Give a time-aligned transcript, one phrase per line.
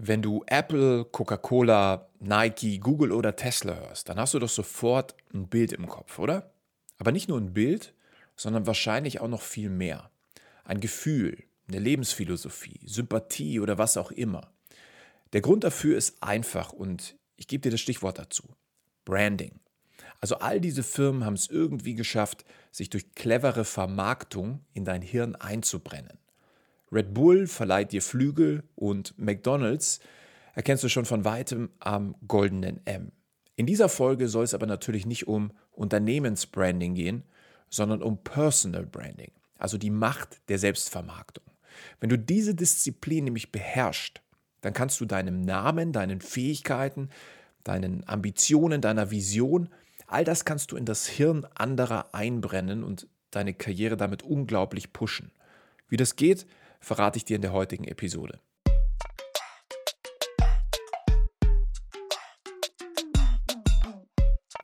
[0.00, 5.48] Wenn du Apple, Coca-Cola, Nike, Google oder Tesla hörst, dann hast du doch sofort ein
[5.48, 6.52] Bild im Kopf, oder?
[6.98, 7.94] Aber nicht nur ein Bild,
[8.36, 10.10] sondern wahrscheinlich auch noch viel mehr.
[10.62, 14.52] Ein Gefühl, eine Lebensphilosophie, Sympathie oder was auch immer.
[15.32, 18.44] Der Grund dafür ist einfach und ich gebe dir das Stichwort dazu.
[19.04, 19.58] Branding.
[20.20, 25.34] Also all diese Firmen haben es irgendwie geschafft, sich durch clevere Vermarktung in dein Hirn
[25.34, 26.18] einzubrennen.
[26.90, 30.00] Red Bull verleiht dir Flügel und McDonald's
[30.54, 33.12] erkennst du schon von weitem am goldenen M.
[33.56, 37.24] In dieser Folge soll es aber natürlich nicht um Unternehmensbranding gehen,
[37.70, 41.44] sondern um Personal Branding, also die Macht der Selbstvermarktung.
[42.00, 44.22] Wenn du diese Disziplin nämlich beherrschst,
[44.60, 47.10] dann kannst du deinem Namen, deinen Fähigkeiten,
[47.64, 49.68] deinen Ambitionen, deiner Vision,
[50.06, 55.30] all das kannst du in das Hirn anderer einbrennen und deine Karriere damit unglaublich pushen.
[55.88, 56.46] Wie das geht,
[56.80, 58.40] verrate ich dir in der heutigen Episode.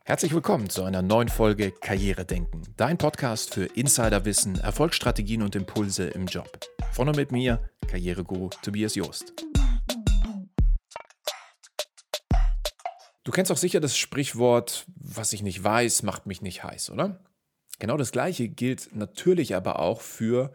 [0.07, 6.05] Herzlich willkommen zu einer neuen Folge Karriere denken, dein Podcast für Insiderwissen, Erfolgsstrategien und Impulse
[6.05, 6.59] im Job.
[6.91, 9.33] Von und mit mir, Karriereguru Tobias Joost.
[13.23, 17.23] Du kennst auch sicher das Sprichwort, was ich nicht weiß, macht mich nicht heiß, oder?
[17.79, 20.53] Genau das gleiche gilt natürlich aber auch für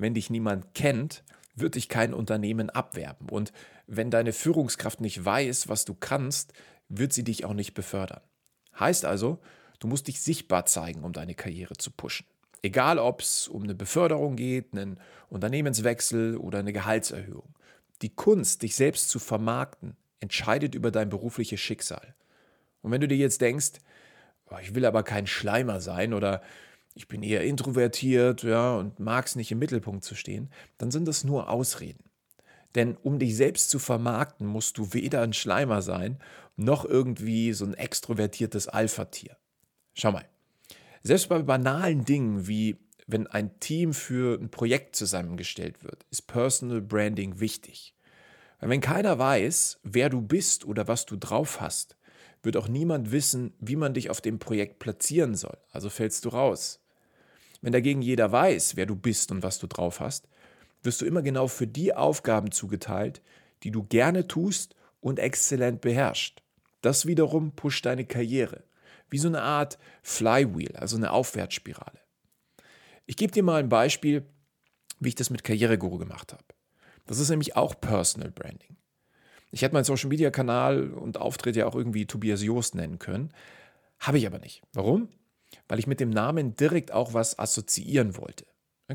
[0.00, 1.22] wenn dich niemand kennt,
[1.54, 3.28] wird dich kein Unternehmen abwerben.
[3.28, 3.52] Und
[3.86, 6.52] wenn deine Führungskraft nicht weiß, was du kannst,
[6.88, 8.20] wird sie dich auch nicht befördern.
[8.78, 9.38] Heißt also,
[9.78, 12.26] du musst dich sichtbar zeigen, um deine Karriere zu pushen.
[12.62, 14.98] Egal, ob es um eine Beförderung geht, einen
[15.28, 17.54] Unternehmenswechsel oder eine Gehaltserhöhung.
[18.02, 22.14] Die Kunst, dich selbst zu vermarkten, entscheidet über dein berufliches Schicksal.
[22.82, 23.72] Und wenn du dir jetzt denkst,
[24.62, 26.42] ich will aber kein Schleimer sein oder
[26.94, 31.06] ich bin eher introvertiert, ja, und mag es nicht im Mittelpunkt zu stehen, dann sind
[31.06, 32.04] das nur Ausreden.
[32.74, 36.18] Denn um dich selbst zu vermarkten, musst du weder ein Schleimer sein,
[36.56, 39.36] noch irgendwie so ein extrovertiertes Alpha-Tier.
[39.94, 40.26] Schau mal.
[41.02, 42.76] Selbst bei banalen Dingen wie
[43.12, 47.94] wenn ein Team für ein Projekt zusammengestellt wird, ist Personal Branding wichtig.
[48.60, 51.96] Weil wenn keiner weiß, wer du bist oder was du drauf hast,
[52.42, 55.58] wird auch niemand wissen, wie man dich auf dem Projekt platzieren soll.
[55.70, 56.80] Also fällst du raus.
[57.62, 60.28] Wenn dagegen jeder weiß, wer du bist und was du drauf hast,
[60.82, 63.20] wirst du immer genau für die Aufgaben zugeteilt,
[63.62, 66.42] die du gerne tust und exzellent beherrschst.
[66.80, 68.64] Das wiederum pusht deine Karriere.
[69.10, 71.98] Wie so eine Art Flywheel, also eine Aufwärtsspirale.
[73.06, 74.24] Ich gebe dir mal ein Beispiel,
[75.00, 76.44] wie ich das mit Karriereguru gemacht habe.
[77.06, 78.76] Das ist nämlich auch Personal Branding.
[79.50, 83.34] Ich hätte meinen Social Media Kanal und Auftritt ja auch irgendwie Tobias Joost nennen können.
[83.98, 84.62] Habe ich aber nicht.
[84.72, 85.08] Warum?
[85.68, 88.44] Weil ich mit dem Namen direkt auch was assoziieren wollte.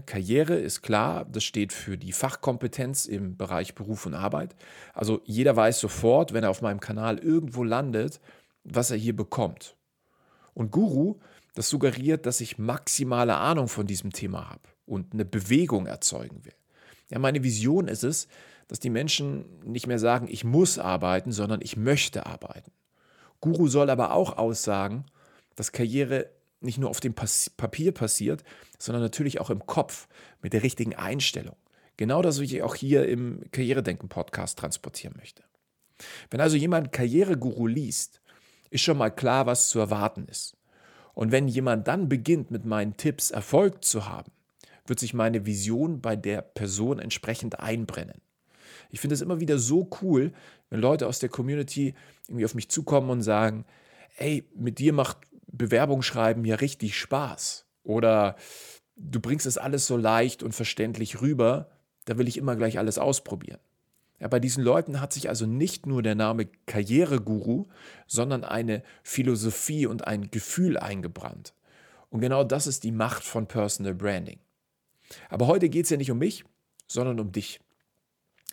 [0.05, 4.55] Karriere ist klar, das steht für die Fachkompetenz im Bereich Beruf und Arbeit.
[4.93, 8.19] Also jeder weiß sofort, wenn er auf meinem Kanal irgendwo landet,
[8.63, 9.77] was er hier bekommt.
[10.53, 11.19] Und Guru,
[11.53, 16.55] das suggeriert, dass ich maximale Ahnung von diesem Thema habe und eine Bewegung erzeugen will.
[17.09, 18.27] Ja, meine Vision ist es,
[18.67, 22.71] dass die Menschen nicht mehr sagen, ich muss arbeiten, sondern ich möchte arbeiten.
[23.39, 25.05] Guru soll aber auch aussagen,
[25.55, 26.29] dass Karriere
[26.61, 28.43] nicht nur auf dem Papier passiert,
[28.79, 30.07] sondern natürlich auch im Kopf
[30.41, 31.55] mit der richtigen Einstellung.
[31.97, 35.43] Genau das, was ich auch hier im Karrieredenken-Podcast transportieren möchte.
[36.29, 38.21] Wenn also jemand Karriereguru liest,
[38.69, 40.57] ist schon mal klar, was zu erwarten ist.
[41.13, 44.31] Und wenn jemand dann beginnt, mit meinen Tipps Erfolg zu haben,
[44.85, 48.21] wird sich meine Vision bei der Person entsprechend einbrennen.
[48.91, 50.33] Ich finde es immer wieder so cool,
[50.69, 51.95] wenn Leute aus der Community
[52.27, 53.65] irgendwie auf mich zukommen und sagen,
[54.17, 55.17] ey, mit dir macht
[55.57, 57.65] Bewerbung schreiben ja richtig Spaß.
[57.83, 58.35] Oder
[58.95, 61.69] du bringst es alles so leicht und verständlich rüber,
[62.05, 63.59] da will ich immer gleich alles ausprobieren.
[64.19, 67.67] Ja, bei diesen Leuten hat sich also nicht nur der Name Karriereguru,
[68.07, 71.53] sondern eine Philosophie und ein Gefühl eingebrannt.
[72.09, 74.39] Und genau das ist die Macht von Personal Branding.
[75.29, 76.45] Aber heute geht es ja nicht um mich,
[76.87, 77.59] sondern um dich.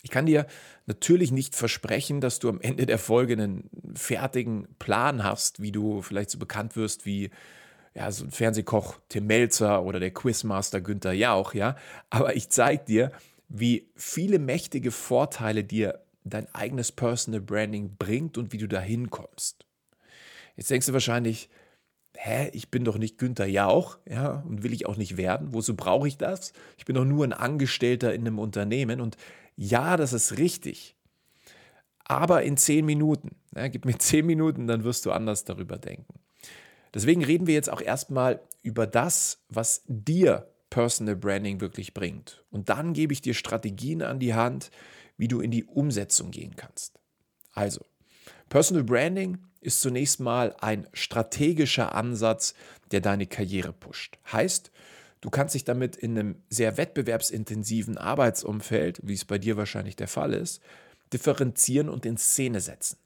[0.03, 0.47] Ich kann dir
[0.87, 6.03] natürlich nicht versprechen, dass du am Ende der Folge einen fertigen Plan hast, wie du
[6.03, 7.31] vielleicht so bekannt wirst wie
[7.95, 11.77] ja, so ein Fernsehkoch Tim Melzer oder der Quizmaster Günther Jauch, ja.
[12.10, 13.13] Aber ich zeige dir,
[13.49, 19.66] wie viele mächtige Vorteile dir dein eigenes Personal Branding bringt und wie du da hinkommst.
[20.57, 21.51] Jetzt denkst du wahrscheinlich,
[22.15, 25.53] hä, ich bin doch nicht Günther Jauch, ja, und will ich auch nicht werden.
[25.53, 26.53] Wozu brauche ich das?
[26.78, 29.16] Ich bin doch nur ein Angestellter in einem Unternehmen und
[29.62, 30.97] ja, das ist richtig.
[32.04, 33.36] Aber in zehn Minuten.
[33.54, 36.14] Ja, gib mir zehn Minuten, dann wirst du anders darüber denken.
[36.92, 42.44] Deswegen reden wir jetzt auch erstmal über das, was dir Personal Branding wirklich bringt.
[42.50, 44.70] Und dann gebe ich dir Strategien an die Hand,
[45.16, 46.98] wie du in die Umsetzung gehen kannst.
[47.53, 47.84] Also,
[48.48, 52.54] Personal Branding ist zunächst mal ein strategischer Ansatz,
[52.91, 54.18] der deine Karriere pusht.
[54.30, 54.72] Heißt,
[55.22, 60.09] du kannst dich damit in einem sehr wettbewerbsintensiven Arbeitsumfeld, wie es bei dir wahrscheinlich der
[60.09, 60.60] Fall ist,
[61.13, 62.98] differenzieren und in Szene setzen.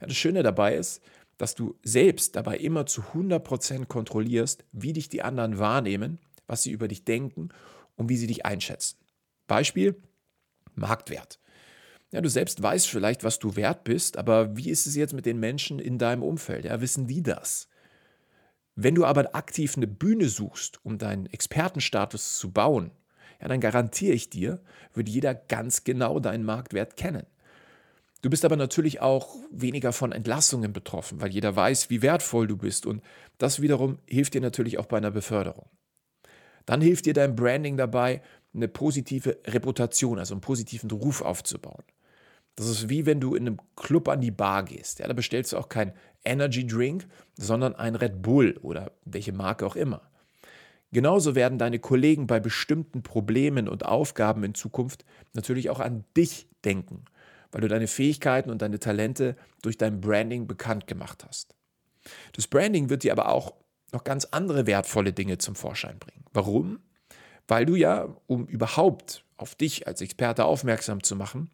[0.00, 1.02] Ja, das Schöne dabei ist,
[1.36, 6.70] dass du selbst dabei immer zu 100% kontrollierst, wie dich die anderen wahrnehmen, was sie
[6.70, 7.50] über dich denken
[7.96, 8.96] und wie sie dich einschätzen.
[9.46, 10.00] Beispiel
[10.74, 11.38] Marktwert.
[12.12, 15.26] Ja, du selbst weißt vielleicht, was du wert bist, aber wie ist es jetzt mit
[15.26, 16.64] den Menschen in deinem Umfeld?
[16.64, 17.68] Ja, wissen die das?
[18.76, 22.90] Wenn du aber aktiv eine Bühne suchst, um deinen Expertenstatus zu bauen,
[23.40, 24.60] ja, dann garantiere ich dir,
[24.92, 27.24] wird jeder ganz genau deinen Marktwert kennen.
[28.20, 32.56] Du bist aber natürlich auch weniger von Entlassungen betroffen, weil jeder weiß, wie wertvoll du
[32.56, 33.02] bist und
[33.38, 35.68] das wiederum hilft dir natürlich auch bei einer Beförderung.
[36.66, 38.22] Dann hilft dir dein Branding dabei,
[38.54, 41.84] eine positive Reputation, also einen positiven Ruf aufzubauen.
[42.56, 44.98] Das ist wie wenn du in einem Club an die Bar gehst.
[44.98, 45.92] Ja, da bestellst du auch kein
[46.26, 47.06] Energy Drink,
[47.36, 50.02] sondern ein Red Bull oder welche Marke auch immer.
[50.92, 56.48] Genauso werden deine Kollegen bei bestimmten Problemen und Aufgaben in Zukunft natürlich auch an dich
[56.64, 57.04] denken,
[57.52, 61.54] weil du deine Fähigkeiten und deine Talente durch dein Branding bekannt gemacht hast.
[62.32, 63.54] Das Branding wird dir aber auch
[63.92, 66.24] noch ganz andere wertvolle Dinge zum Vorschein bringen.
[66.32, 66.78] Warum?
[67.48, 71.50] Weil du ja, um überhaupt auf dich als Experte aufmerksam zu machen,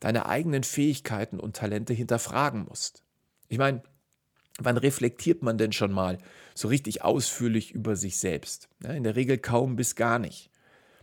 [0.00, 3.02] deine eigenen Fähigkeiten und Talente hinterfragen musst.
[3.48, 3.82] Ich meine,
[4.58, 6.18] wann reflektiert man denn schon mal
[6.54, 8.68] so richtig ausführlich über sich selbst?
[8.80, 10.50] In der Regel kaum bis gar nicht.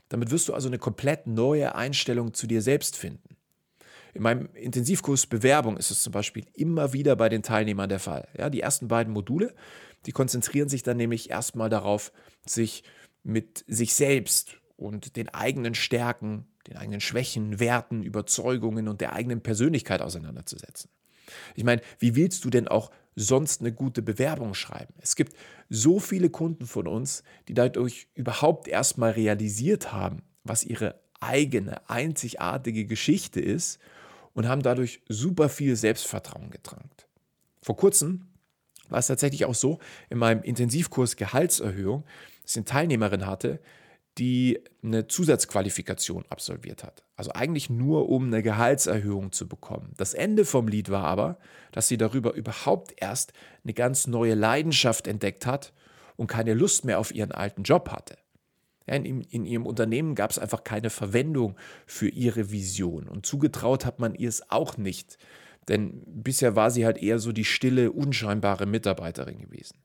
[0.10, 3.38] Damit wirst du also eine komplett neue Einstellung zu dir selbst finden.
[4.14, 8.28] In meinem Intensivkurs Bewerbung ist es zum Beispiel immer wieder bei den Teilnehmern der Fall.
[8.38, 9.54] Ja, die ersten beiden Module,
[10.06, 12.12] die konzentrieren sich dann nämlich erstmal darauf,
[12.46, 12.84] sich
[13.24, 19.42] mit sich selbst und den eigenen Stärken, den eigenen Schwächen, Werten, Überzeugungen und der eigenen
[19.42, 20.90] Persönlichkeit auseinanderzusetzen.
[21.56, 24.94] Ich meine, wie willst du denn auch sonst eine gute Bewerbung schreiben?
[25.00, 25.36] Es gibt
[25.70, 32.86] so viele Kunden von uns, die dadurch überhaupt erstmal realisiert haben, was ihre eigene, einzigartige
[32.86, 33.80] Geschichte ist
[34.34, 37.08] und haben dadurch super viel Selbstvertrauen getrankt.
[37.62, 38.28] Vor kurzem
[38.90, 39.80] war es tatsächlich auch so,
[40.10, 42.04] in meinem Intensivkurs Gehaltserhöhung,
[42.42, 43.60] dass ich eine Teilnehmerin hatte,
[44.18, 47.04] die eine Zusatzqualifikation absolviert hat.
[47.16, 49.94] Also eigentlich nur, um eine Gehaltserhöhung zu bekommen.
[49.98, 51.38] Das Ende vom Lied war aber,
[51.72, 53.32] dass sie darüber überhaupt erst
[53.64, 55.74] eine ganz neue Leidenschaft entdeckt hat
[56.18, 58.18] und keine Lust mehr auf ihren alten Job hatte.
[58.88, 61.56] In, in, ihrem Unternehmen gab es einfach keine Verwendung
[61.86, 65.18] für ihre Vision und zugetraut hat man ihr es auch nicht.
[65.70, 69.78] Denn bisher war sie halt eher so die stille, unscheinbare Mitarbeiterin gewesen.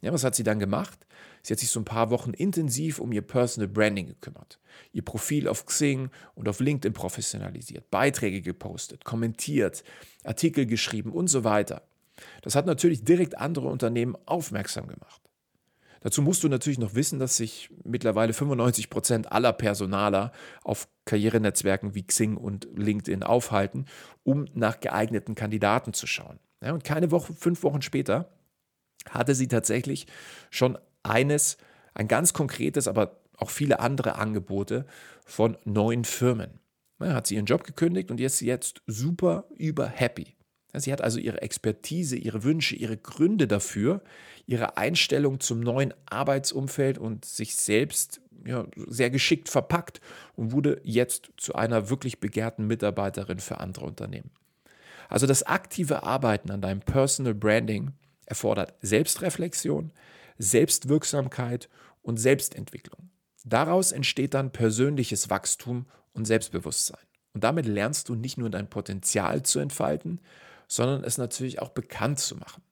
[0.00, 1.06] Ja, was hat sie dann gemacht?
[1.44, 4.58] Sie hat sich so ein paar Wochen intensiv um ihr Personal Branding gekümmert,
[4.92, 9.84] ihr Profil auf Xing und auf LinkedIn professionalisiert, Beiträge gepostet, kommentiert,
[10.24, 11.82] Artikel geschrieben und so weiter.
[12.40, 15.20] Das hat natürlich direkt andere Unternehmen aufmerksam gemacht.
[16.00, 20.32] Dazu musst du natürlich noch wissen, dass sich mittlerweile 95 Prozent aller Personaler
[20.62, 23.84] auf Karrierenetzwerken wie Xing und LinkedIn aufhalten,
[24.22, 26.38] um nach geeigneten Kandidaten zu schauen.
[26.62, 28.30] Ja, und keine Woche, fünf Wochen später
[29.10, 30.06] hatte sie tatsächlich
[30.50, 31.56] schon eines,
[31.94, 34.86] ein ganz konkretes, aber auch viele andere Angebote
[35.24, 36.60] von neuen Firmen.
[37.00, 40.36] Ja, hat sie ihren Job gekündigt und ist jetzt super über happy.
[40.76, 44.02] Sie hat also ihre Expertise, ihre Wünsche, ihre Gründe dafür,
[44.46, 50.00] ihre Einstellung zum neuen Arbeitsumfeld und sich selbst ja, sehr geschickt verpackt
[50.34, 54.30] und wurde jetzt zu einer wirklich begehrten Mitarbeiterin für andere Unternehmen.
[55.08, 57.92] Also das aktive Arbeiten an deinem Personal Branding
[58.26, 59.92] erfordert Selbstreflexion,
[60.38, 61.68] Selbstwirksamkeit
[62.02, 63.10] und Selbstentwicklung.
[63.44, 67.04] Daraus entsteht dann persönliches Wachstum und Selbstbewusstsein.
[67.34, 70.20] Und damit lernst du nicht nur dein Potenzial zu entfalten,
[70.68, 72.62] sondern es natürlich auch bekannt zu machen.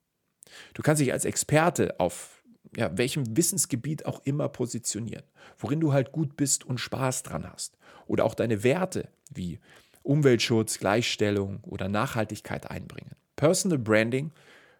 [0.74, 2.42] Du kannst dich als Experte auf
[2.76, 5.24] ja, welchem Wissensgebiet auch immer positionieren,
[5.58, 7.76] worin du halt gut bist und Spaß dran hast.
[8.06, 9.58] Oder auch deine Werte wie
[10.02, 13.14] Umweltschutz, Gleichstellung oder Nachhaltigkeit einbringen.
[13.36, 14.32] Personal Branding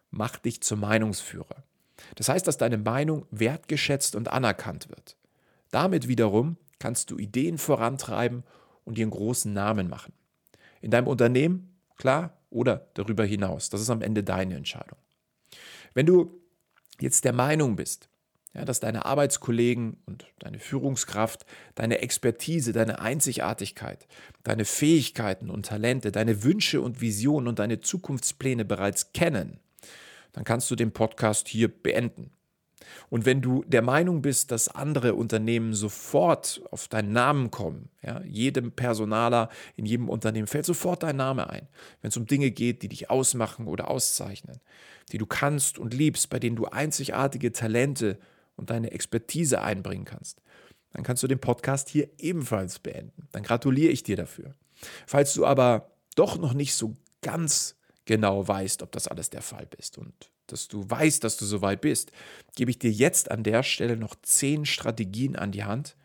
[0.09, 1.63] macht dich zum Meinungsführer.
[2.15, 5.17] Das heißt, dass deine Meinung wertgeschätzt und anerkannt wird.
[5.71, 8.43] Damit wiederum kannst du Ideen vorantreiben
[8.85, 10.13] und dir einen großen Namen machen.
[10.81, 13.69] In deinem Unternehmen, klar, oder darüber hinaus.
[13.69, 14.97] Das ist am Ende deine Entscheidung.
[15.93, 16.39] Wenn du
[16.99, 18.09] jetzt der Meinung bist,
[18.53, 24.07] ja, dass deine Arbeitskollegen und deine Führungskraft, deine Expertise, deine Einzigartigkeit,
[24.43, 29.59] deine Fähigkeiten und Talente, deine Wünsche und Visionen und deine Zukunftspläne bereits kennen,
[30.33, 32.31] dann kannst du den Podcast hier beenden.
[33.09, 38.21] Und wenn du der Meinung bist, dass andere Unternehmen sofort auf deinen Namen kommen, ja,
[38.23, 41.67] jedem Personaler in jedem Unternehmen fällt sofort dein Name ein,
[42.01, 44.59] wenn es um Dinge geht, die dich ausmachen oder auszeichnen,
[45.11, 48.17] die du kannst und liebst, bei denen du einzigartige Talente
[48.55, 50.41] und deine Expertise einbringen kannst,
[50.91, 53.27] dann kannst du den Podcast hier ebenfalls beenden.
[53.31, 54.55] Dann gratuliere ich dir dafür.
[55.07, 57.75] Falls du aber doch noch nicht so ganz
[58.05, 60.13] genau weißt, ob das alles der Fall ist und
[60.47, 62.11] dass du weißt, dass du soweit bist,
[62.55, 65.95] gebe ich dir jetzt an der Stelle noch zehn Strategien an die Hand,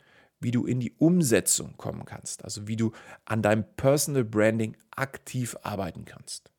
[0.40, 2.92] wie du in die Umsetzung kommen kannst, also wie du
[3.24, 6.52] an deinem Personal Branding aktiv arbeiten kannst.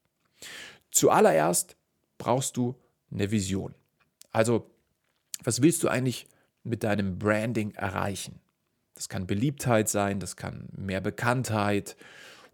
[0.92, 1.78] Zuallererst
[2.18, 2.76] brauchst du
[3.12, 3.74] eine Vision.
[4.32, 4.70] Also,
[5.44, 6.28] was willst du eigentlich
[6.64, 8.42] mit deinem Branding erreichen?
[8.96, 11.96] Das kann Beliebtheit sein, das kann mehr Bekanntheit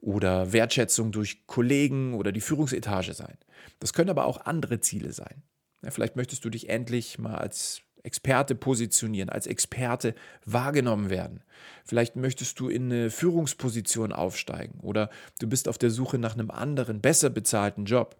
[0.05, 3.37] oder Wertschätzung durch Kollegen oder die Führungsetage sein.
[3.79, 5.41] Das können aber auch andere Ziele sein.
[5.81, 10.13] Ja, vielleicht möchtest du dich endlich mal als Experte positionieren, als Experte
[10.45, 11.43] wahrgenommen werden.
[11.83, 15.09] Vielleicht möchtest du in eine Führungsposition aufsteigen oder
[15.39, 18.15] du bist auf der Suche nach einem anderen, besser bezahlten Job.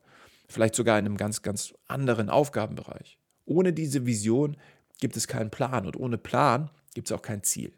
[0.47, 3.19] Vielleicht sogar in einem ganz, ganz anderen Aufgabenbereich.
[3.45, 4.57] Ohne diese Vision
[4.99, 7.73] gibt es keinen Plan und ohne Plan gibt es auch kein Ziel.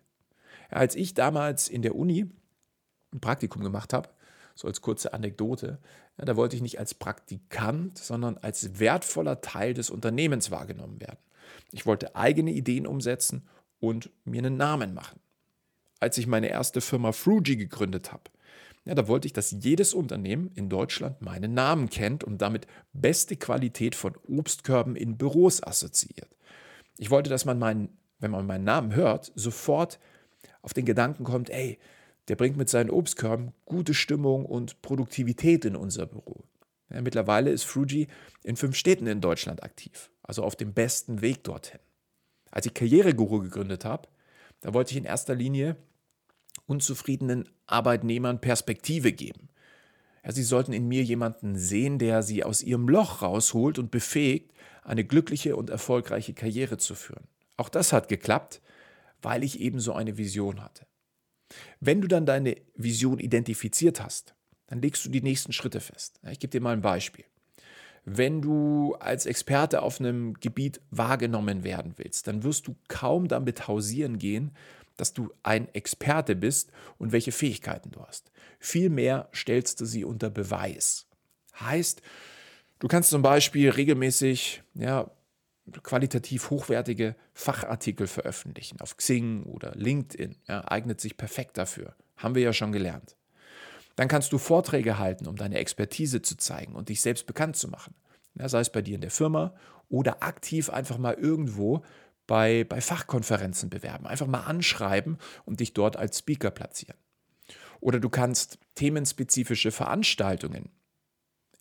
[0.71, 2.31] Ja, als ich damals in der Uni
[3.13, 4.09] ein Praktikum gemacht habe,
[4.55, 5.79] so als kurze Anekdote,
[6.17, 11.19] ja, da wollte ich nicht als Praktikant, sondern als wertvoller Teil des Unternehmens wahrgenommen werden.
[11.71, 13.47] Ich wollte eigene Ideen umsetzen
[13.79, 15.19] und mir einen Namen machen.
[15.99, 18.23] Als ich meine erste Firma Fruji gegründet habe,
[18.85, 23.35] ja, da wollte ich, dass jedes Unternehmen in Deutschland meinen Namen kennt und damit beste
[23.35, 26.29] Qualität von Obstkörben in Büros assoziiert.
[26.97, 29.99] Ich wollte, dass man meinen, wenn man meinen Namen hört, sofort
[30.61, 31.79] auf den Gedanken kommt, ey,
[32.27, 36.43] der bringt mit seinen Obstkörben gute Stimmung und Produktivität in unser Büro.
[36.89, 38.07] Ja, mittlerweile ist Fruji
[38.43, 41.79] in fünf Städten in Deutschland aktiv, also auf dem besten Weg dorthin.
[42.51, 44.07] Als ich Karriereguru gegründet habe,
[44.61, 45.75] da wollte ich in erster Linie
[46.65, 49.49] unzufriedenen Arbeitnehmern Perspektive geben.
[50.23, 54.51] Ja, sie sollten in mir jemanden sehen, der sie aus ihrem Loch rausholt und befähigt,
[54.83, 57.27] eine glückliche und erfolgreiche Karriere zu führen.
[57.57, 58.61] Auch das hat geklappt,
[59.21, 60.85] weil ich eben so eine Vision hatte.
[61.79, 64.35] Wenn du dann deine Vision identifiziert hast,
[64.67, 66.19] dann legst du die nächsten Schritte fest.
[66.29, 67.25] Ich gebe dir mal ein Beispiel.
[68.09, 73.67] Wenn du als Experte auf einem Gebiet wahrgenommen werden willst, dann wirst du kaum damit
[73.67, 74.51] hausieren gehen,
[74.95, 78.31] dass du ein Experte bist und welche Fähigkeiten du hast.
[78.59, 81.05] Vielmehr stellst du sie unter Beweis.
[81.59, 82.01] Heißt,
[82.79, 85.11] du kannst zum Beispiel regelmäßig ja,
[85.83, 90.35] qualitativ hochwertige Fachartikel veröffentlichen auf Xing oder LinkedIn.
[90.47, 91.95] Ja, eignet sich perfekt dafür.
[92.15, 93.15] Haben wir ja schon gelernt.
[93.95, 97.67] Dann kannst du Vorträge halten, um deine Expertise zu zeigen und dich selbst bekannt zu
[97.67, 97.95] machen.
[98.35, 99.55] Ja, sei es bei dir in der Firma
[99.89, 101.83] oder aktiv einfach mal irgendwo
[102.27, 104.05] bei, bei Fachkonferenzen bewerben.
[104.05, 106.97] Einfach mal anschreiben und dich dort als Speaker platzieren.
[107.79, 110.69] Oder du kannst themenspezifische Veranstaltungen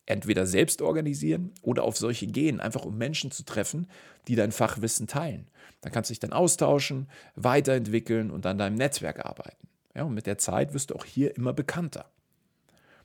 [0.07, 3.87] entweder selbst organisieren oder auf solche gehen, einfach um Menschen zu treffen,
[4.27, 5.47] die dein Fachwissen teilen.
[5.81, 9.67] Da kannst du dich dann austauschen, weiterentwickeln und an deinem Netzwerk arbeiten.
[9.93, 12.09] Ja, und mit der Zeit wirst du auch hier immer bekannter.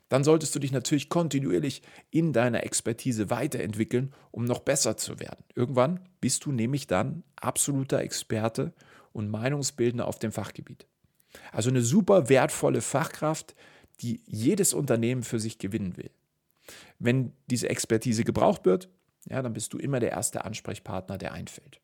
[0.09, 1.81] Dann solltest du dich natürlich kontinuierlich
[2.11, 5.43] in deiner Expertise weiterentwickeln, um noch besser zu werden.
[5.55, 8.73] Irgendwann bist du nämlich dann absoluter Experte
[9.11, 10.85] und Meinungsbildner auf dem Fachgebiet.
[11.51, 13.55] Also eine super wertvolle Fachkraft,
[14.01, 16.11] die jedes Unternehmen für sich gewinnen will.
[17.03, 18.89] Wenn diese Expertise gebraucht wird,
[19.25, 21.81] ja, dann bist du immer der erste Ansprechpartner, der einfällt.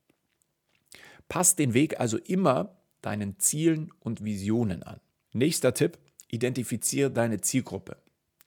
[1.28, 5.02] Passt den Weg also immer deinen Zielen und Visionen an.
[5.34, 5.98] Nächster Tipp,
[6.30, 7.98] identifiziere deine Zielgruppe.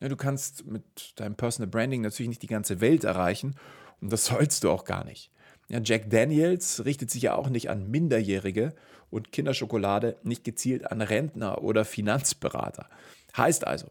[0.00, 3.54] Ja, du kannst mit deinem Personal Branding natürlich nicht die ganze Welt erreichen
[4.00, 5.30] und das sollst du auch gar nicht.
[5.68, 8.74] Ja, Jack Daniels richtet sich ja auch nicht an Minderjährige
[9.10, 12.88] und Kinderschokolade nicht gezielt an Rentner oder Finanzberater.
[13.36, 13.88] Heißt also,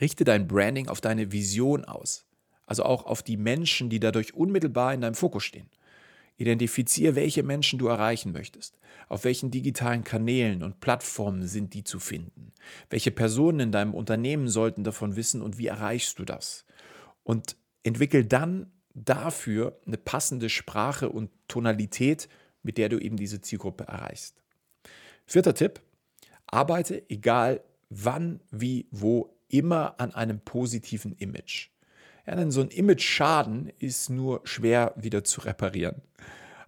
[0.00, 2.26] richte dein Branding auf deine Vision aus,
[2.66, 5.68] also auch auf die Menschen, die dadurch unmittelbar in deinem Fokus stehen.
[6.36, 8.78] Identifiziere, welche Menschen du erreichen möchtest.
[9.08, 12.52] Auf welchen digitalen Kanälen und Plattformen sind die zu finden?
[12.88, 16.64] Welche Personen in deinem Unternehmen sollten davon wissen und wie erreichst du das?
[17.24, 22.28] Und entwickel dann dafür eine passende Sprache und Tonalität,
[22.62, 24.42] mit der du eben diese Zielgruppe erreichst.
[25.26, 25.80] Vierter Tipp,
[26.46, 31.68] arbeite egal wann, wie, wo immer an einem positiven Image.
[32.26, 36.02] Ja, denn so ein Image-Schaden ist nur schwer wieder zu reparieren.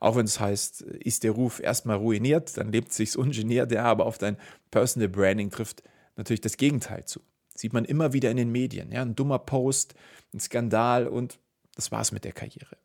[0.01, 3.85] Auch wenn es heißt, ist der Ruf erstmal ruiniert, dann lebt es sich ungeniert, der
[3.85, 4.37] aber auf dein
[4.71, 5.83] Personal Branding trifft
[6.17, 7.21] natürlich das Gegenteil zu.
[7.55, 8.91] Sieht man immer wieder in den Medien.
[8.91, 9.95] Ja, ein dummer Post,
[10.35, 11.39] ein Skandal und
[11.77, 12.77] das war's mit der Karriere.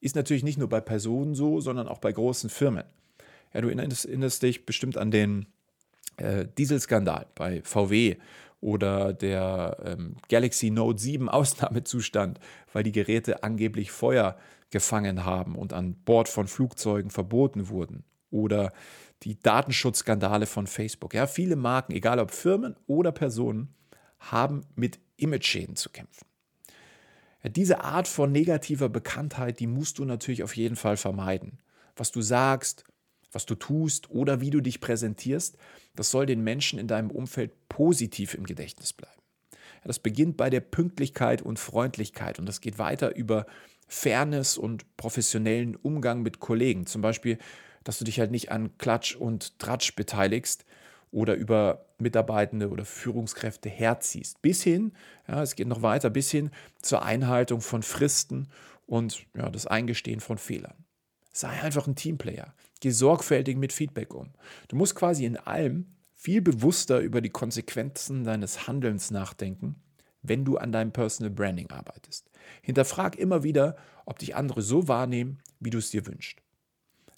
[0.00, 2.84] Ist natürlich nicht nur bei Personen so, sondern auch bei großen Firmen.
[3.52, 5.46] Ja, du erinnerst, erinnerst dich bestimmt an den
[6.16, 8.16] äh, Dieselskandal bei VW
[8.62, 12.40] oder der ähm, Galaxy Note 7 Ausnahmezustand,
[12.72, 14.36] weil die Geräte angeblich Feuer
[14.70, 18.04] gefangen haben und an Bord von Flugzeugen verboten wurden.
[18.30, 18.72] Oder
[19.24, 21.12] die Datenschutzskandale von Facebook.
[21.12, 23.74] Ja, viele Marken, egal ob Firmen oder Personen,
[24.18, 26.26] haben mit Image-Schäden zu kämpfen.
[27.42, 31.58] Ja, diese Art von negativer Bekanntheit, die musst du natürlich auf jeden Fall vermeiden.
[31.96, 32.84] Was du sagst,
[33.32, 35.56] was du tust oder wie du dich präsentierst,
[35.96, 39.20] das soll den Menschen in deinem Umfeld positiv im Gedächtnis bleiben.
[39.84, 43.46] Das beginnt bei der Pünktlichkeit und Freundlichkeit und das geht weiter über
[43.88, 46.86] Fairness und professionellen Umgang mit Kollegen.
[46.86, 47.38] Zum Beispiel,
[47.84, 50.64] dass du dich halt nicht an Klatsch und Tratsch beteiligst
[51.10, 54.40] oder über Mitarbeitende oder Führungskräfte herziehst.
[54.40, 54.92] Bis hin,
[55.28, 58.48] ja, es geht noch weiter, bis hin zur Einhaltung von Fristen
[58.86, 60.81] und ja, das Eingestehen von Fehlern.
[61.32, 62.54] Sei einfach ein Teamplayer.
[62.80, 64.30] Geh sorgfältig mit Feedback um.
[64.68, 69.76] Du musst quasi in allem viel bewusster über die Konsequenzen deines Handelns nachdenken,
[70.22, 72.30] wenn du an deinem Personal Branding arbeitest.
[72.60, 76.38] Hinterfrag immer wieder, ob dich andere so wahrnehmen, wie du es dir wünschst.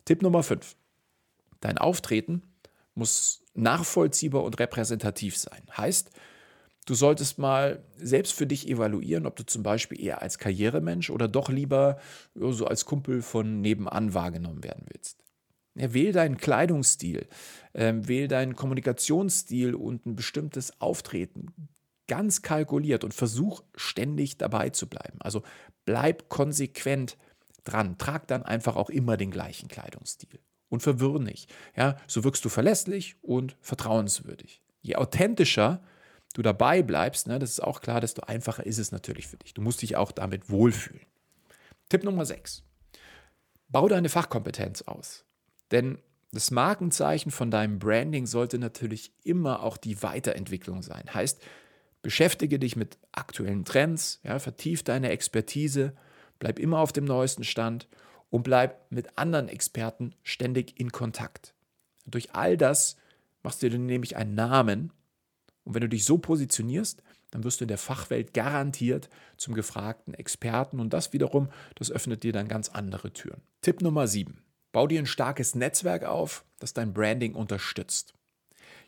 [0.05, 0.77] Tipp Nummer 5.
[1.61, 2.43] Dein Auftreten
[2.95, 5.63] muss nachvollziehbar und repräsentativ sein.
[5.77, 6.11] Heißt,
[6.85, 11.29] du solltest mal selbst für dich evaluieren, ob du zum Beispiel eher als Karrieremensch oder
[11.29, 11.99] doch lieber
[12.35, 15.25] so als Kumpel von nebenan wahrgenommen werden willst.
[15.77, 17.27] Ja, wähl deinen Kleidungsstil,
[17.73, 21.49] äh, wähl deinen Kommunikationsstil und ein bestimmtes Auftreten
[22.07, 25.21] ganz kalkuliert und versuch ständig dabei zu bleiben.
[25.21, 25.43] Also
[25.85, 27.17] bleib konsequent
[27.65, 27.99] dran.
[27.99, 30.39] Trag dann einfach auch immer den gleichen Kleidungsstil
[30.69, 31.53] und verwirr nicht.
[31.77, 34.63] Ja, so wirkst du verlässlich und vertrauenswürdig.
[34.83, 35.83] Je authentischer
[36.35, 39.55] du dabei bleibst, ne, das ist auch klar, desto einfacher ist es natürlich für dich.
[39.55, 41.07] Du musst dich auch damit wohlfühlen.
[41.89, 42.63] Tipp Nummer 6.
[43.69, 45.25] Bau deine Fachkompetenz aus.
[45.71, 45.99] Denn
[46.33, 51.05] das Markenzeichen von deinem Branding sollte natürlich immer auch die Weiterentwicklung sein.
[51.13, 51.41] Heißt,
[52.03, 55.95] beschäftige dich mit aktuellen Trends, ja, vertief deine Expertise,
[56.39, 57.89] bleib immer auf dem neuesten Stand
[58.31, 61.55] und bleib mit anderen Experten ständig in Kontakt.
[62.05, 62.97] Durch all das
[63.45, 64.93] machst du dir nämlich einen Namen
[65.65, 70.15] und wenn du dich so positionierst, dann wirst du in der Fachwelt garantiert zum gefragten
[70.15, 73.41] Experten und das wiederum, das öffnet dir dann ganz andere Türen.
[73.61, 74.43] Tipp Nummer 7.
[74.73, 78.15] Bau dir ein starkes Netzwerk auf, das dein Branding unterstützt.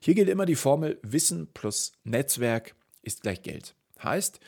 [0.00, 3.74] Hier gilt immer die Formel Wissen plus Netzwerk ist gleich Geld.
[4.02, 4.40] Heißt,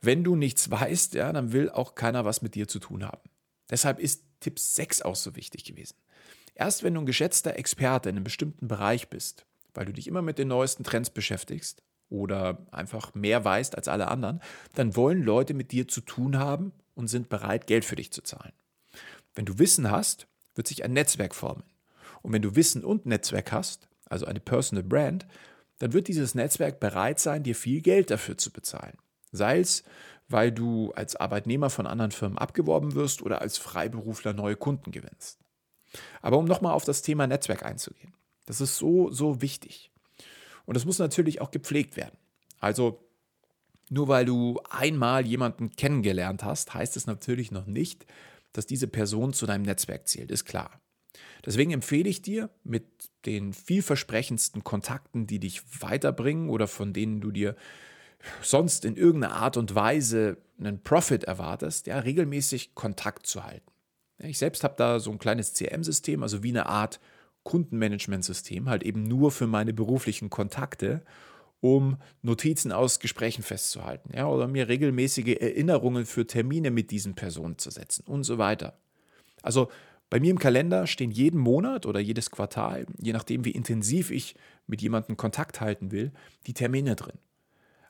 [0.00, 3.28] wenn du nichts weißt, ja, dann will auch keiner was mit dir zu tun haben.
[3.70, 5.96] Deshalb ist Tipp 6 auch so wichtig gewesen.
[6.54, 10.22] Erst wenn du ein geschätzter Experte in einem bestimmten Bereich bist, weil du dich immer
[10.22, 14.40] mit den neuesten Trends beschäftigst oder einfach mehr weißt als alle anderen,
[14.74, 18.22] dann wollen Leute mit dir zu tun haben und sind bereit, Geld für dich zu
[18.22, 18.52] zahlen.
[19.34, 21.64] Wenn du Wissen hast, wird sich ein Netzwerk formen.
[22.22, 25.26] Und wenn du Wissen und Netzwerk hast, also eine Personal Brand,
[25.78, 28.96] dann wird dieses Netzwerk bereit sein, dir viel Geld dafür zu bezahlen.
[29.30, 29.84] Sei es,
[30.28, 35.38] weil du als Arbeitnehmer von anderen Firmen abgeworben wirst oder als Freiberufler neue Kunden gewinnst.
[36.22, 38.14] Aber um nochmal auf das Thema Netzwerk einzugehen.
[38.46, 39.90] Das ist so, so wichtig.
[40.64, 42.16] Und das muss natürlich auch gepflegt werden.
[42.58, 43.06] Also
[43.90, 48.06] nur weil du einmal jemanden kennengelernt hast, heißt es natürlich noch nicht,
[48.52, 50.80] dass diese Person zu deinem Netzwerk zählt, ist klar.
[51.44, 52.84] Deswegen empfehle ich dir, mit
[53.26, 57.56] den vielversprechendsten Kontakten, die dich weiterbringen oder von denen du dir
[58.42, 63.70] sonst in irgendeiner Art und Weise einen Profit erwartest, ja, regelmäßig Kontakt zu halten.
[64.18, 66.98] Ich selbst habe da so ein kleines CM-System, also wie eine Art
[67.46, 71.02] Kundenmanagementsystem, halt eben nur für meine beruflichen Kontakte,
[71.60, 77.56] um Notizen aus Gesprächen festzuhalten, ja, oder mir regelmäßige Erinnerungen für Termine mit diesen Personen
[77.56, 78.76] zu setzen und so weiter.
[79.42, 79.70] Also
[80.10, 84.34] bei mir im Kalender stehen jeden Monat oder jedes Quartal, je nachdem wie intensiv ich
[84.66, 86.12] mit jemandem Kontakt halten will,
[86.46, 87.18] die Termine drin.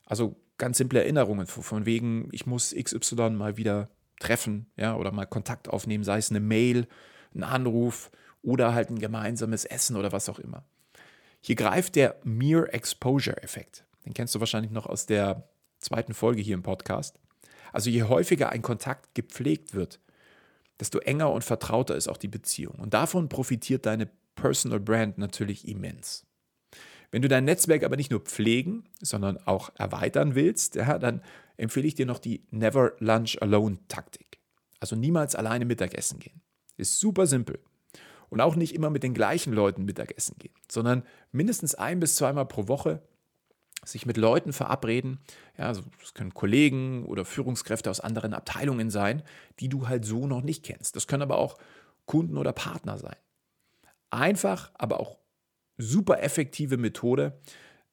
[0.05, 3.89] Also ganz simple Erinnerungen von wegen, ich muss XY mal wieder
[4.21, 6.87] treffen, ja, oder mal Kontakt aufnehmen, sei es eine Mail,
[7.35, 8.11] ein Anruf
[8.43, 10.65] oder halt ein gemeinsames Essen oder was auch immer.
[11.41, 13.85] Hier greift der Mere Exposure Effekt.
[14.05, 17.19] Den kennst du wahrscheinlich noch aus der zweiten Folge hier im Podcast.
[17.73, 20.01] Also je häufiger ein Kontakt gepflegt wird,
[20.81, 22.77] desto enger und vertrauter ist auch die Beziehung.
[22.77, 26.25] Und davon profitiert deine Personal Brand natürlich immens.
[27.11, 31.23] Wenn du dein Netzwerk aber nicht nur pflegen, sondern auch erweitern willst, ja, dann
[31.57, 34.39] empfehle ich dir noch die Never Lunch Alone Taktik.
[34.81, 36.43] Also niemals alleine Mittagessen gehen.
[36.77, 37.59] Ist super simpel.
[38.29, 42.47] Und auch nicht immer mit den gleichen Leuten Mittagessen gehen, sondern mindestens ein bis zweimal
[42.47, 43.03] pro Woche
[43.85, 45.21] sich mit Leuten verabreden,
[45.57, 49.23] ja, also das können Kollegen oder Führungskräfte aus anderen Abteilungen sein,
[49.61, 50.97] die du halt so noch nicht kennst.
[50.97, 51.57] Das können aber auch
[52.05, 53.17] Kunden oder Partner sein.
[54.11, 55.19] Einfach, aber auch
[55.79, 57.39] super effektive Methode,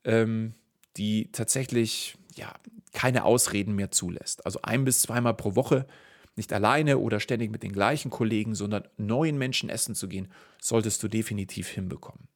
[0.04, 0.54] ähm,
[0.98, 2.54] die tatsächlich ja,
[2.94, 4.46] keine Ausreden mehr zulässt.
[4.46, 5.88] Also ein bis zweimal pro Woche
[6.36, 11.04] nicht alleine oder ständig mit den gleichen Kollegen, sondern neuen Menschen essen zu gehen, solltest
[11.04, 12.28] du definitiv hinbekommen.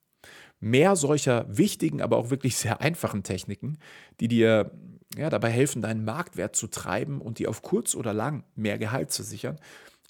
[0.59, 3.77] Mehr solcher wichtigen, aber auch wirklich sehr einfachen Techniken,
[4.19, 4.71] die dir
[5.15, 9.11] ja, dabei helfen, deinen Marktwert zu treiben und dir auf kurz oder lang mehr Gehalt
[9.11, 9.59] zu sichern,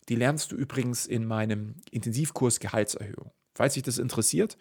[0.09, 3.31] die lernst du übrigens in meinem Intensivkurs Gehaltserhöhung.
[3.53, 4.57] Falls dich das interessiert,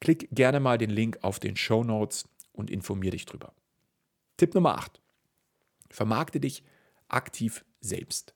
[0.00, 3.52] klick gerne mal den Link auf den Show Notes und informier dich drüber.
[4.36, 5.00] Tipp Nummer 8.
[5.90, 6.64] Vermarkte dich
[7.08, 8.34] aktiv selbst.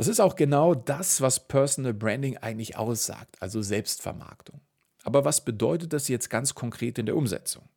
[0.00, 4.62] Das ist auch genau das, was Personal Branding eigentlich aussagt, also Selbstvermarktung.
[5.02, 7.68] Aber was bedeutet das jetzt ganz konkret in der Umsetzung?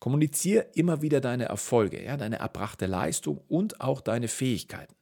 [0.00, 4.94] Kommuniziere immer wieder deine Erfolge, ja, deine erbrachte Leistung und auch deine Fähigkeiten.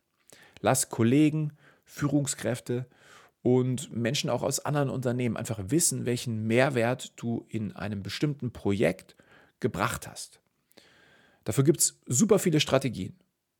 [0.61, 1.54] Lass Kollegen,
[1.85, 2.87] Führungskräfte
[3.42, 9.16] und Menschen auch aus anderen Unternehmen einfach wissen, welchen Mehrwert du in einem bestimmten Projekt
[9.58, 10.40] gebracht hast.
[11.42, 13.18] Dafür gibt es super viele Strategien,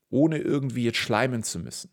[0.09, 1.89] ohne irgendwie jetzt schleimen zu müssen.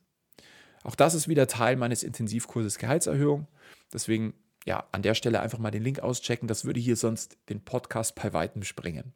[0.82, 3.46] Auch das ist wieder Teil meines Intensivkurses Gehaltserhöhung.
[3.92, 6.48] Deswegen, ja, an der Stelle einfach mal den Link auschecken.
[6.48, 9.12] Das würde hier sonst den Podcast bei weitem springen.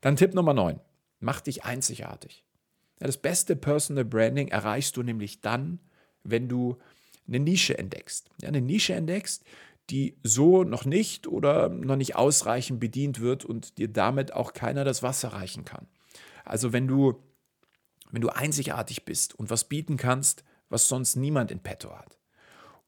[0.00, 0.80] Dann Tipp Nummer 9.
[1.20, 2.44] Mach dich einzigartig.
[3.00, 5.80] Ja, das beste Personal Branding erreichst du nämlich dann,
[6.22, 6.78] wenn du
[7.28, 8.30] eine Nische entdeckst.
[8.40, 9.44] Ja, eine Nische entdeckst,
[9.90, 14.84] die so noch nicht oder noch nicht ausreichend bedient wird und dir damit auch keiner
[14.84, 15.88] das Wasser reichen kann.
[16.44, 17.22] Also wenn du,
[18.10, 22.16] wenn du einzigartig bist und was bieten kannst, was sonst niemand in petto hat.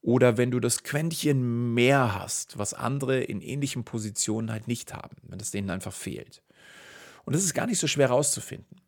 [0.01, 5.17] Oder wenn du das Quäntchen mehr hast, was andere in ähnlichen Positionen halt nicht haben,
[5.29, 6.43] wenn es denen einfach fehlt.
[7.25, 8.81] Und das ist gar nicht so schwer herauszufinden.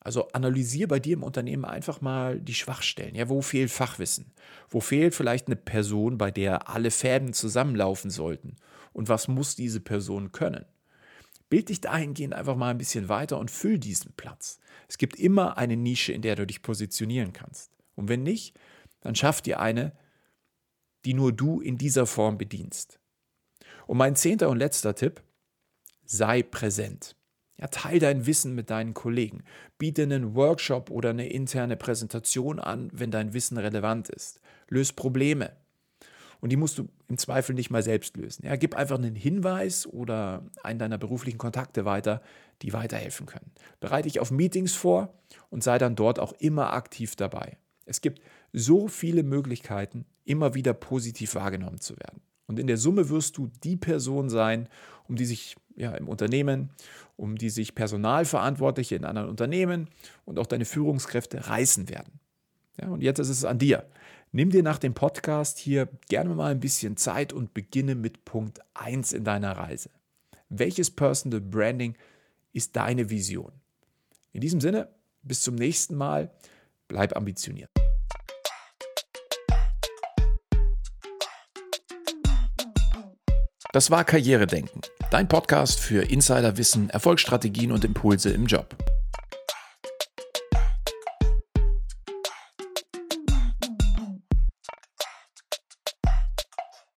[0.00, 3.14] Also analysier bei dir im Unternehmen einfach mal die Schwachstellen.
[3.14, 4.32] Ja, wo fehlt Fachwissen?
[4.68, 8.56] Wo fehlt vielleicht eine Person, bei der alle Fäden zusammenlaufen sollten?
[8.92, 10.64] Und was muss diese Person können?
[11.50, 14.58] Bild dich dahingehend einfach mal ein bisschen weiter und füll diesen Platz.
[14.88, 17.70] Es gibt immer eine Nische, in der du dich positionieren kannst.
[18.02, 18.58] Und wenn nicht,
[19.00, 19.92] dann schaff dir eine,
[21.04, 22.98] die nur du in dieser Form bedienst.
[23.86, 25.22] Und mein zehnter und letzter Tipp,
[26.04, 27.16] sei präsent.
[27.58, 29.44] Ja, teil dein Wissen mit deinen Kollegen.
[29.78, 34.40] Biete einen Workshop oder eine interne Präsentation an, wenn dein Wissen relevant ist.
[34.68, 35.52] Löse Probleme.
[36.40, 38.44] Und die musst du im Zweifel nicht mal selbst lösen.
[38.44, 42.20] Ja, gib einfach einen Hinweis oder einen deiner beruflichen Kontakte weiter,
[42.62, 43.52] die weiterhelfen können.
[43.78, 45.14] Bereite dich auf Meetings vor
[45.50, 47.58] und sei dann dort auch immer aktiv dabei.
[47.86, 48.20] Es gibt
[48.52, 52.20] so viele Möglichkeiten, immer wieder positiv wahrgenommen zu werden.
[52.46, 54.68] Und in der Summe wirst du die Person sein,
[55.08, 56.70] um die sich ja, im Unternehmen,
[57.16, 59.88] um die sich Personalverantwortliche in anderen Unternehmen
[60.24, 62.20] und auch deine Führungskräfte reißen werden.
[62.80, 63.86] Ja, und jetzt ist es an dir.
[64.32, 68.60] Nimm dir nach dem Podcast hier gerne mal ein bisschen Zeit und beginne mit Punkt
[68.74, 69.90] 1 in deiner Reise.
[70.48, 71.96] Welches Personal Branding
[72.52, 73.52] ist deine Vision?
[74.32, 74.88] In diesem Sinne,
[75.22, 76.30] bis zum nächsten Mal,
[76.92, 77.70] bleib ambitioniert.
[83.72, 88.76] Das war Karrieredenken, dein Podcast für Insiderwissen, Erfolgsstrategien und Impulse im Job.